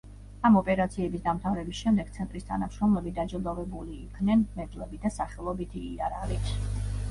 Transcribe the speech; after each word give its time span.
ამ 0.47 0.55
ოპერაციების 0.59 1.21
დამთავრების 1.25 1.81
შემდეგ 1.83 2.09
ცენტრის 2.15 2.47
თანამშრომლები 2.47 3.13
დაჯილდოვებული 3.19 3.99
იქნენ 4.07 4.43
მედლებით 4.57 5.07
და 5.07 5.15
სახელობითი 5.21 5.87
იარაღით. 5.93 6.53